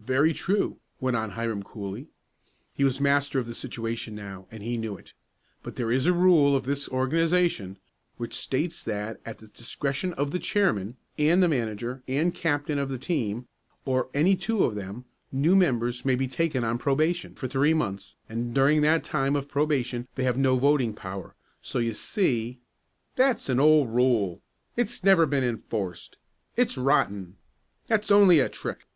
[0.00, 2.08] "Very true," went on Hiram coolly.
[2.74, 5.12] He was master of the situation now, and he knew it.
[5.62, 7.78] "But there is a rule of this organization,
[8.16, 12.88] which states that at the discretion of the chairman, and the manager and captain of
[12.88, 13.46] the team,
[13.84, 18.16] or any two of them, new members may be taken on probation for three months,
[18.28, 22.58] and during that term of probation they have no voting power, so you see"
[23.14, 24.42] "That's an old rule!"
[24.76, 26.16] "It's never been enforced!"
[26.56, 27.36] "It's rotten!"
[27.86, 28.88] "That's only a trick!"